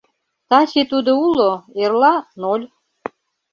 [0.49, 1.51] Таче тудо уло,
[1.81, 2.65] эрла— ноль.